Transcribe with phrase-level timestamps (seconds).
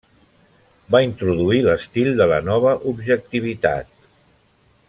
[0.95, 3.97] Va introduir l'estil de la nova objectivitat.